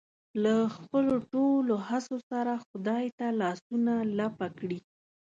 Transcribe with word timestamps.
له 0.43 0.55
خپلو 0.75 1.13
ټولو 1.33 1.73
هڅو 1.89 2.17
سره 2.29 2.53
خدای 2.67 3.05
ته 3.17 3.27
لاسونه 3.41 3.93
لپه 4.17 4.47
کړي. 4.57 4.79